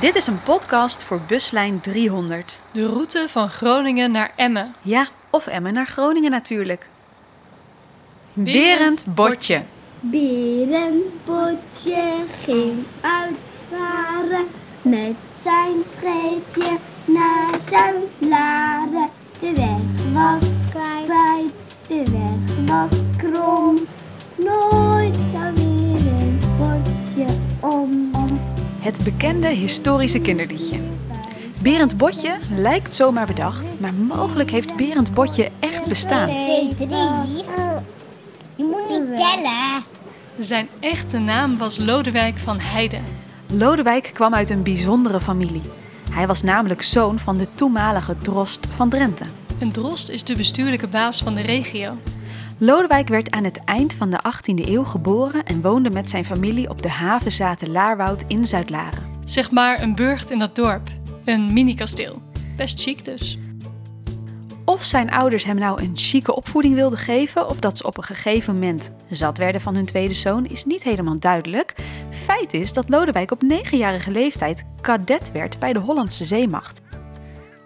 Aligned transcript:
Dit 0.00 0.14
is 0.14 0.26
een 0.26 0.42
podcast 0.42 1.04
voor 1.04 1.20
buslijn 1.26 1.80
300. 1.80 2.60
De 2.72 2.86
route 2.86 3.26
van 3.28 3.48
Groningen 3.48 4.10
naar 4.10 4.32
Emmen. 4.36 4.74
Ja, 4.82 5.08
of 5.30 5.46
Emmen 5.46 5.72
naar 5.72 5.86
Groningen 5.86 6.30
natuurlijk. 6.30 6.88
Berend 8.32 9.04
Berend 9.04 9.14
Botje. 9.14 9.62
Berenpotje 10.00 11.04
ging 12.44 12.84
uitvaren 13.00 14.46
met 14.82 15.14
zijn 15.42 15.76
scheepje 15.96 16.76
naar 17.04 17.50
Zuid-Laren. 17.70 19.08
De 19.40 19.52
weg 19.54 19.80
was 20.12 20.42
kwijt, 20.70 21.54
de 21.88 22.04
weg 22.10 22.66
was 22.66 23.09
Het 28.90 29.04
bekende 29.04 29.48
historische 29.48 30.20
kinderliedje. 30.20 30.80
Berend 31.62 31.96
Botje 31.96 32.38
lijkt 32.56 32.94
zomaar 32.94 33.26
bedacht, 33.26 33.80
maar 33.80 33.94
mogelijk 33.94 34.50
heeft 34.50 34.76
Berend 34.76 35.14
Botje 35.14 35.50
echt 35.58 35.86
bestaan. 35.86 36.28
Je 36.28 36.76
moet 38.56 38.88
niet 38.88 39.16
tellen. 39.16 39.82
Zijn 40.38 40.68
echte 40.80 41.18
naam 41.18 41.58
was 41.58 41.78
Lodewijk 41.78 42.38
van 42.38 42.58
Heijden. 42.58 43.02
Lodewijk 43.46 44.10
kwam 44.14 44.34
uit 44.34 44.50
een 44.50 44.62
bijzondere 44.62 45.20
familie. 45.20 45.62
Hij 46.10 46.26
was 46.26 46.42
namelijk 46.42 46.82
zoon 46.82 47.18
van 47.18 47.36
de 47.36 47.46
toenmalige 47.54 48.18
drost 48.18 48.66
van 48.74 48.88
Drenthe. 48.88 49.24
Een 49.58 49.72
drost 49.72 50.08
is 50.08 50.24
de 50.24 50.36
bestuurlijke 50.36 50.88
baas 50.88 51.22
van 51.22 51.34
de 51.34 51.42
regio. 51.42 51.96
Lodewijk 52.62 53.08
werd 53.08 53.30
aan 53.30 53.44
het 53.44 53.64
eind 53.64 53.94
van 53.94 54.10
de 54.10 54.18
18e 54.24 54.68
eeuw 54.68 54.84
geboren 54.84 55.44
en 55.44 55.62
woonde 55.62 55.90
met 55.90 56.10
zijn 56.10 56.24
familie 56.24 56.68
op 56.68 56.82
de 56.82 56.88
havezate 56.88 57.70
Laarwoud 57.70 58.24
in 58.26 58.46
Zuid-Laren. 58.46 59.10
Zeg 59.24 59.50
maar 59.50 59.82
een 59.82 59.94
burcht 59.94 60.30
in 60.30 60.38
dat 60.38 60.54
dorp. 60.54 60.88
Een 61.24 61.52
mini-kasteel. 61.52 62.22
Best 62.56 62.82
chic 62.82 63.04
dus. 63.04 63.38
Of 64.64 64.84
zijn 64.84 65.10
ouders 65.10 65.44
hem 65.44 65.56
nou 65.56 65.82
een 65.82 65.96
chique 65.96 66.34
opvoeding 66.34 66.74
wilden 66.74 66.98
geven, 66.98 67.48
of 67.48 67.58
dat 67.58 67.78
ze 67.78 67.86
op 67.86 67.96
een 67.96 68.04
gegeven 68.04 68.54
moment 68.54 68.92
zat 69.10 69.38
werden 69.38 69.60
van 69.60 69.74
hun 69.74 69.86
tweede 69.86 70.14
zoon, 70.14 70.46
is 70.46 70.64
niet 70.64 70.82
helemaal 70.82 71.18
duidelijk. 71.18 71.74
Feit 72.10 72.54
is 72.54 72.72
dat 72.72 72.88
Lodewijk 72.88 73.30
op 73.30 73.42
negenjarige 73.42 74.10
leeftijd 74.10 74.64
kadet 74.80 75.32
werd 75.32 75.58
bij 75.58 75.72
de 75.72 75.78
Hollandse 75.78 76.24
zeemacht. 76.24 76.80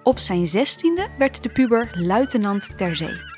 Op 0.03 0.19
zijn 0.19 0.47
zestiende 0.47 1.09
werd 1.19 1.43
de 1.43 1.49
puber 1.49 1.91
luitenant 1.95 2.69
ter 2.77 2.97
zee. 2.97 3.34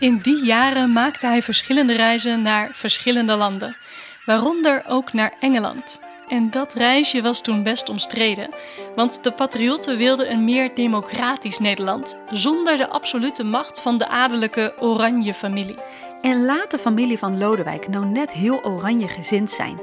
In 0.00 0.18
die 0.22 0.44
jaren 0.44 0.92
maakte 0.92 1.26
hij 1.26 1.42
verschillende 1.42 1.92
reizen 1.92 2.42
naar 2.42 2.68
verschillende 2.72 3.34
landen, 3.34 3.76
waaronder 4.24 4.82
ook 4.86 5.12
naar 5.12 5.32
Engeland. 5.40 6.00
En 6.28 6.50
dat 6.50 6.74
reisje 6.74 7.22
was 7.22 7.40
toen 7.40 7.62
best 7.62 7.88
omstreden, 7.88 8.48
want 8.96 9.22
de 9.22 9.32
patriotten 9.32 9.96
wilden 9.96 10.30
een 10.30 10.44
meer 10.44 10.74
democratisch 10.74 11.58
Nederland, 11.58 12.16
zonder 12.30 12.76
de 12.76 12.88
absolute 12.88 13.44
macht 13.44 13.80
van 13.80 13.98
de 13.98 14.08
adellijke 14.08 14.74
oranje 14.78 15.34
familie. 15.34 15.78
En 16.22 16.44
laat 16.44 16.70
de 16.70 16.78
familie 16.78 17.18
van 17.18 17.38
Lodewijk 17.38 17.88
nou 17.88 18.06
net 18.06 18.32
heel 18.32 18.64
oranje 18.64 19.08
gezind 19.08 19.50
zijn. 19.50 19.80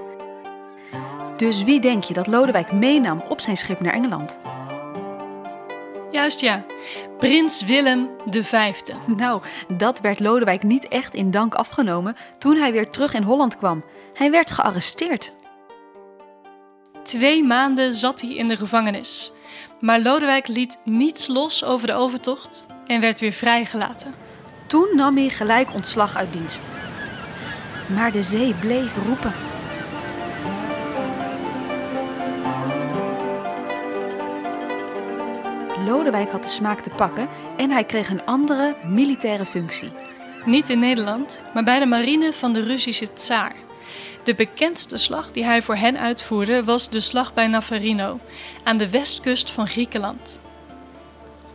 Dus 1.37 1.63
wie 1.63 1.79
denk 1.79 2.03
je 2.03 2.13
dat 2.13 2.27
Lodewijk 2.27 2.71
meenam 2.71 3.23
op 3.29 3.41
zijn 3.41 3.57
schip 3.57 3.79
naar 3.79 3.93
Engeland? 3.93 4.37
Juist 6.17 6.39
ja, 6.39 6.65
prins 7.17 7.63
Willem 7.63 8.09
V. 8.29 8.73
Nou, 9.17 9.41
dat 9.77 9.99
werd 9.99 10.19
Lodewijk 10.19 10.63
niet 10.63 10.87
echt 10.87 11.13
in 11.13 11.31
dank 11.31 11.55
afgenomen 11.55 12.15
toen 12.37 12.55
hij 12.55 12.71
weer 12.71 12.89
terug 12.89 13.13
in 13.13 13.23
Holland 13.23 13.57
kwam. 13.57 13.83
Hij 14.13 14.31
werd 14.31 14.51
gearresteerd. 14.51 15.33
Twee 17.03 17.43
maanden 17.43 17.95
zat 17.95 18.21
hij 18.21 18.35
in 18.35 18.47
de 18.47 18.55
gevangenis. 18.55 19.31
Maar 19.79 20.01
Lodewijk 20.01 20.47
liet 20.47 20.77
niets 20.83 21.27
los 21.27 21.63
over 21.63 21.87
de 21.87 21.93
overtocht 21.93 22.65
en 22.87 23.01
werd 23.01 23.19
weer 23.19 23.31
vrijgelaten. 23.31 24.13
Toen 24.67 24.89
nam 24.95 25.17
hij 25.17 25.29
gelijk 25.29 25.73
ontslag 25.73 26.15
uit 26.15 26.33
dienst. 26.33 26.69
Maar 27.95 28.11
de 28.11 28.23
zee 28.23 28.53
bleef 28.53 28.95
roepen. 29.05 29.46
Lodewijk 35.87 36.31
had 36.31 36.43
de 36.43 36.49
smaak 36.49 36.79
te 36.79 36.89
pakken 36.89 37.29
en 37.57 37.71
hij 37.71 37.83
kreeg 37.83 38.09
een 38.09 38.25
andere 38.25 38.75
militaire 38.85 39.45
functie. 39.45 39.91
Niet 40.45 40.69
in 40.69 40.79
Nederland, 40.79 41.43
maar 41.53 41.63
bij 41.63 41.79
de 41.79 41.85
marine 41.85 42.33
van 42.33 42.53
de 42.53 42.63
Russische 42.63 43.13
tsaar. 43.13 43.55
De 44.23 44.35
bekendste 44.35 44.97
slag 44.97 45.31
die 45.31 45.43
hij 45.43 45.61
voor 45.61 45.75
hen 45.75 45.99
uitvoerde 45.99 46.63
was 46.63 46.89
de 46.89 46.99
slag 46.99 47.33
bij 47.33 47.47
Navarino, 47.47 48.19
aan 48.63 48.77
de 48.77 48.89
westkust 48.89 49.51
van 49.51 49.67
Griekenland. 49.67 50.39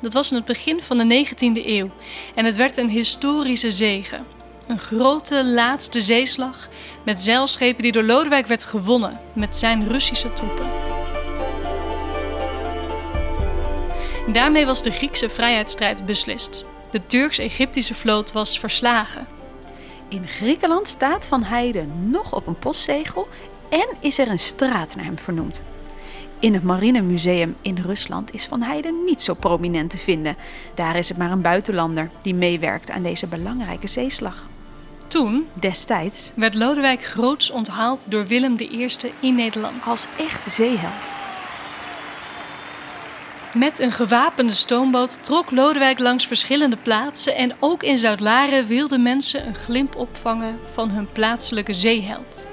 Dat 0.00 0.12
was 0.12 0.30
in 0.30 0.36
het 0.36 0.46
begin 0.46 0.82
van 0.82 0.98
de 0.98 1.26
19e 1.26 1.66
eeuw 1.66 1.90
en 2.34 2.44
het 2.44 2.56
werd 2.56 2.76
een 2.76 2.90
historische 2.90 3.70
zege. 3.70 4.20
Een 4.66 4.78
grote 4.78 5.44
laatste 5.44 6.00
zeeslag 6.00 6.68
met 7.04 7.20
zeilschepen 7.20 7.82
die 7.82 7.92
door 7.92 8.04
Lodewijk 8.04 8.46
werd 8.46 8.64
gewonnen 8.64 9.20
met 9.34 9.56
zijn 9.56 9.88
Russische 9.88 10.32
troepen. 10.32 10.91
Daarmee 14.32 14.66
was 14.66 14.82
de 14.82 14.90
Griekse 14.90 15.28
vrijheidsstrijd 15.28 16.06
beslist. 16.06 16.64
De 16.90 17.06
Turks-Egyptische 17.06 17.94
vloot 17.94 18.32
was 18.32 18.58
verslagen. 18.58 19.26
In 20.08 20.28
Griekenland 20.28 20.88
staat 20.88 21.26
Van 21.26 21.42
Heijden 21.42 22.10
nog 22.10 22.34
op 22.34 22.46
een 22.46 22.58
postzegel 22.58 23.28
en 23.68 23.96
is 24.00 24.18
er 24.18 24.28
een 24.28 24.38
straat 24.38 24.96
naar 24.96 25.04
hem 25.04 25.18
vernoemd. 25.18 25.62
In 26.38 26.54
het 26.54 26.62
Marinemuseum 26.62 27.56
in 27.62 27.76
Rusland 27.76 28.34
is 28.34 28.46
Van 28.46 28.62
Heijden 28.62 29.04
niet 29.04 29.22
zo 29.22 29.34
prominent 29.34 29.90
te 29.90 29.98
vinden. 29.98 30.36
Daar 30.74 30.96
is 30.96 31.08
het 31.08 31.18
maar 31.18 31.30
een 31.30 31.42
buitenlander 31.42 32.10
die 32.22 32.34
meewerkt 32.34 32.90
aan 32.90 33.02
deze 33.02 33.26
belangrijke 33.26 33.86
zeeslag. 33.86 34.46
Toen 35.06 35.46
Destijds 35.54 36.32
werd 36.34 36.54
Lodewijk 36.54 37.04
groots 37.04 37.50
onthaald 37.50 38.10
door 38.10 38.26
Willem 38.26 38.56
I 38.60 38.88
in 39.20 39.34
Nederland. 39.34 39.82
als 39.84 40.06
echte 40.18 40.50
zeeheld. 40.50 41.21
Met 43.54 43.78
een 43.78 43.92
gewapende 43.92 44.52
stoomboot 44.52 45.24
trok 45.24 45.50
Lodewijk 45.50 45.98
langs 45.98 46.26
verschillende 46.26 46.76
plaatsen 46.76 47.36
en 47.36 47.52
ook 47.58 47.82
in 47.82 47.98
Zuid-Laren 47.98 48.66
wilden 48.66 49.02
mensen 49.02 49.46
een 49.46 49.54
glimp 49.54 49.96
opvangen 49.96 50.58
van 50.72 50.90
hun 50.90 51.12
plaatselijke 51.12 51.72
zeeheld. 51.72 52.46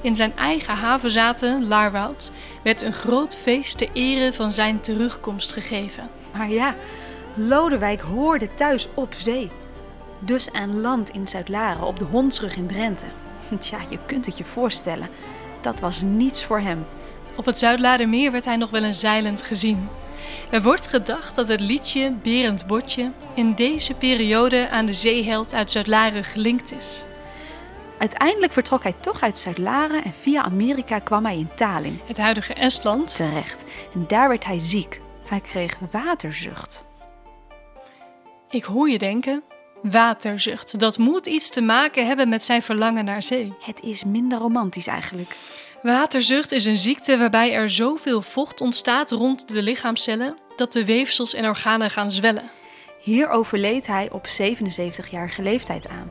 In 0.00 0.16
zijn 0.16 0.36
eigen 0.36 0.74
havezate, 0.74 1.58
Laarwoud, 1.60 2.32
werd 2.62 2.82
een 2.82 2.92
groot 2.92 3.36
feest 3.36 3.78
ter 3.78 3.88
ere 3.92 4.32
van 4.32 4.52
zijn 4.52 4.80
terugkomst 4.80 5.52
gegeven. 5.52 6.10
Maar 6.36 6.50
ja, 6.50 6.74
Lodewijk 7.34 8.00
hoorde 8.00 8.54
thuis 8.54 8.88
op 8.94 9.14
zee. 9.16 9.50
Dus 10.18 10.52
aan 10.52 10.80
land 10.80 11.10
in 11.10 11.28
Zuid-Laren 11.28 11.86
op 11.86 11.98
de 11.98 12.04
Hondsrug 12.04 12.56
in 12.56 12.66
Drenthe. 12.66 13.06
Tja, 13.60 13.78
je 13.88 13.98
kunt 14.06 14.26
het 14.26 14.38
je 14.38 14.44
voorstellen. 14.44 15.08
Dat 15.60 15.80
was 15.80 16.00
niets 16.00 16.44
voor 16.44 16.60
hem. 16.60 16.86
Op 17.38 17.44
het 17.44 17.58
Zuidlaardermeer 17.58 18.32
werd 18.32 18.44
hij 18.44 18.56
nog 18.56 18.70
wel 18.70 18.84
eens 18.84 19.00
zeilend 19.00 19.42
gezien. 19.42 19.88
Er 20.50 20.62
wordt 20.62 20.88
gedacht 20.88 21.34
dat 21.34 21.48
het 21.48 21.60
liedje 21.60 22.12
Berend 22.12 22.66
Botje 22.66 23.12
in 23.34 23.54
deze 23.54 23.94
periode 23.94 24.68
aan 24.68 24.86
de 24.86 24.92
zeeheld 24.92 25.54
uit 25.54 25.70
Zuid-Laren 25.70 26.24
gelinkt 26.24 26.72
is. 26.72 27.04
Uiteindelijk 27.98 28.52
vertrok 28.52 28.82
hij 28.82 28.94
toch 29.00 29.20
uit 29.20 29.38
Zuid-Laren 29.38 30.04
en 30.04 30.12
via 30.20 30.42
Amerika 30.42 30.98
kwam 30.98 31.24
hij 31.24 31.36
in 31.38 31.50
Tallinn. 31.54 32.00
Het 32.04 32.18
huidige 32.18 32.54
Estland 32.54 33.16
Terecht. 33.16 33.64
En 33.94 34.04
daar 34.08 34.28
werd 34.28 34.44
hij 34.44 34.60
ziek. 34.60 35.00
Hij 35.24 35.40
kreeg 35.40 35.78
waterzucht. 35.90 36.84
Ik 38.50 38.64
hoor 38.64 38.90
je 38.90 38.98
denken, 38.98 39.42
waterzucht. 39.82 40.78
Dat 40.78 40.98
moet 40.98 41.26
iets 41.26 41.50
te 41.50 41.60
maken 41.60 42.06
hebben 42.06 42.28
met 42.28 42.42
zijn 42.42 42.62
verlangen 42.62 43.04
naar 43.04 43.22
zee. 43.22 43.52
Het 43.60 43.80
is 43.80 44.04
minder 44.04 44.38
romantisch 44.38 44.86
eigenlijk. 44.86 45.36
Waterzucht 45.82 46.52
is 46.52 46.64
een 46.64 46.76
ziekte 46.76 47.18
waarbij 47.18 47.52
er 47.52 47.68
zoveel 47.68 48.22
vocht 48.22 48.60
ontstaat 48.60 49.10
rond 49.10 49.48
de 49.48 49.62
lichaamcellen 49.62 50.36
dat 50.56 50.72
de 50.72 50.84
weefsels 50.84 51.34
en 51.34 51.44
organen 51.44 51.90
gaan 51.90 52.10
zwellen. 52.10 52.50
Hier 53.02 53.28
overleed 53.28 53.86
hij 53.86 54.10
op 54.10 54.26
77-jarige 54.26 55.42
leeftijd 55.42 55.88
aan. 55.88 56.10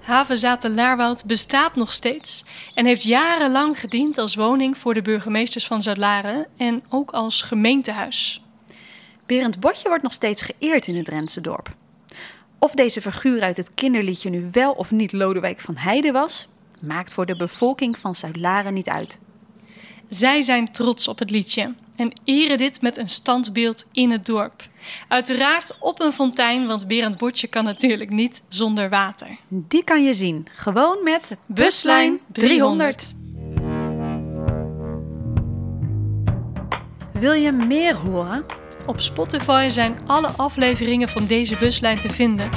Havezate 0.00 0.70
Laarwoud 0.70 1.26
bestaat 1.26 1.74
nog 1.74 1.92
steeds 1.92 2.44
en 2.74 2.86
heeft 2.86 3.02
jarenlang 3.02 3.80
gediend 3.80 4.18
als 4.18 4.34
woning 4.34 4.78
voor 4.78 4.94
de 4.94 5.02
burgemeesters 5.02 5.66
van 5.66 5.82
Zuid-Laren 5.82 6.46
en 6.56 6.82
ook 6.88 7.10
als 7.10 7.42
gemeentehuis. 7.42 8.42
Berend 9.26 9.60
Botje 9.60 9.88
wordt 9.88 10.02
nog 10.02 10.12
steeds 10.12 10.42
geëerd 10.42 10.86
in 10.86 10.96
het 10.96 11.04
Drentse 11.04 11.40
dorp. 11.40 11.78
Of 12.62 12.72
deze 12.74 13.00
figuur 13.00 13.42
uit 13.42 13.56
het 13.56 13.74
kinderliedje 13.74 14.30
nu 14.30 14.48
wel 14.52 14.72
of 14.72 14.90
niet 14.90 15.12
Lodewijk 15.12 15.60
van 15.60 15.76
Heijden 15.76 16.12
was, 16.12 16.48
maakt 16.80 17.14
voor 17.14 17.26
de 17.26 17.36
bevolking 17.36 17.98
van 17.98 18.14
Zuid-Laren 18.14 18.74
niet 18.74 18.88
uit. 18.88 19.18
Zij 20.08 20.42
zijn 20.42 20.72
trots 20.72 21.08
op 21.08 21.18
het 21.18 21.30
liedje 21.30 21.74
en 21.96 22.12
eren 22.24 22.58
dit 22.58 22.82
met 22.82 22.96
een 22.96 23.08
standbeeld 23.08 23.86
in 23.92 24.10
het 24.10 24.26
dorp. 24.26 24.68
Uiteraard 25.08 25.76
op 25.78 26.00
een 26.00 26.12
fontein, 26.12 26.66
want 26.66 26.88
Berend 26.88 27.18
Botje 27.18 27.46
kan 27.46 27.64
natuurlijk 27.64 28.10
niet 28.10 28.42
zonder 28.48 28.88
water. 28.88 29.28
Die 29.48 29.84
kan 29.84 30.04
je 30.04 30.14
zien, 30.14 30.46
gewoon 30.52 31.04
met 31.04 31.36
Buslijn 31.46 32.20
300. 32.32 33.14
Wil 37.12 37.32
je 37.32 37.52
meer 37.52 37.94
horen? 37.94 38.44
Op 38.90 39.00
Spotify 39.00 39.68
zijn 39.68 39.98
alle 40.06 40.28
afleveringen 40.28 41.08
van 41.08 41.26
deze 41.26 41.56
buslijn 41.56 41.98
te 41.98 42.08
vinden. 42.08 42.50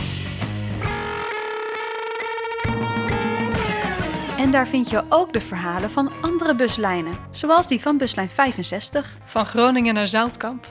En 4.38 4.52
daar 4.52 4.68
vind 4.68 4.90
je 4.90 5.04
ook 5.10 5.34
de 5.34 5.40
verhalen 5.42 5.92
van 5.92 6.12
andere 6.22 6.56
buslijnen, 6.56 7.18
zoals 7.32 7.68
die 7.68 7.82
van 7.82 7.98
buslijn 7.98 8.30
65. 8.30 9.18
Van 9.24 9.46
Groningen 9.46 9.94
naar 9.94 10.08
Zoutkamp. 10.08 10.68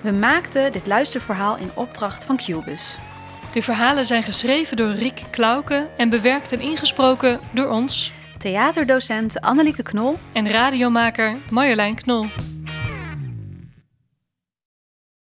We 0.00 0.12
maakten 0.12 0.72
dit 0.72 0.86
luisterverhaal 0.86 1.56
in 1.56 1.70
opdracht 1.74 2.24
van 2.24 2.36
Qbus. 2.36 2.98
De 3.52 3.62
verhalen 3.62 4.06
zijn 4.06 4.22
geschreven 4.22 4.76
door 4.76 4.90
Riek 4.90 5.22
Klauke 5.30 5.90
en 5.96 6.10
bewerkt 6.10 6.52
en 6.52 6.60
ingesproken 6.60 7.40
door 7.54 7.68
ons 7.68 8.12
Theaterdocent 8.38 9.40
Annelieke 9.40 9.82
Knol 9.82 10.18
en 10.32 10.48
radiomaker 10.48 11.38
Marjolein 11.50 11.94
Knol. 11.94 12.26